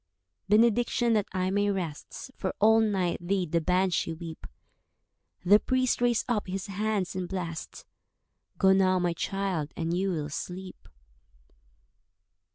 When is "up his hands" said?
6.27-7.15